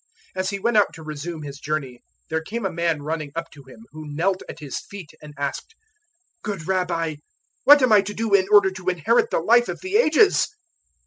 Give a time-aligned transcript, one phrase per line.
[0.35, 2.01] 010:017 As He went out to resume His journey,
[2.31, 5.75] there came a man running up to Him, who knelt at His feet and asked,
[6.41, 7.17] "Good Rabbi,
[7.65, 10.47] what am I to do in order to inherit the Life of the Ages?"